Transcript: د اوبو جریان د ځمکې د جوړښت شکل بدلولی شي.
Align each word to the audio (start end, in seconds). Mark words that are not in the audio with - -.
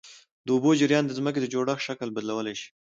د 0.45 0.47
اوبو 0.55 0.71
جریان 0.79 1.03
د 1.07 1.11
ځمکې 1.19 1.39
د 1.41 1.47
جوړښت 1.53 1.85
شکل 1.87 2.07
بدلولی 2.15 2.55
شي. 2.61 2.69